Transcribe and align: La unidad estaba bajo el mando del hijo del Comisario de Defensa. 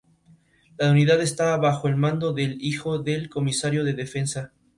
La 0.79 0.89
unidad 0.89 1.21
estaba 1.21 1.57
bajo 1.57 1.87
el 1.87 1.95
mando 1.95 2.33
del 2.33 2.57
hijo 2.59 2.97
del 2.97 3.29
Comisario 3.29 3.83
de 3.83 3.93
Defensa. 3.93 4.51